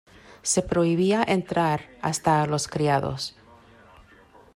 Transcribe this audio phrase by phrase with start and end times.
[0.51, 3.35] Se prohibía entrar hasta a los criados.